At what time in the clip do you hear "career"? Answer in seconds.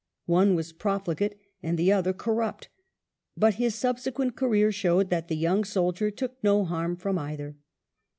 4.35-4.71